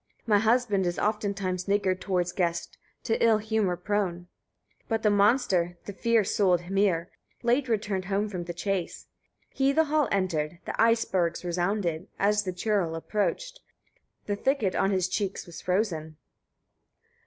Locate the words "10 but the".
4.85-5.11